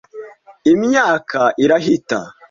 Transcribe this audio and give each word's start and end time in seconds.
Imyaka 0.73 1.39
irahita. 1.63 2.19